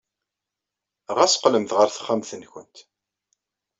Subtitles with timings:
[1.15, 2.75] Ɣas qqlemt ɣer texxamt-nwent.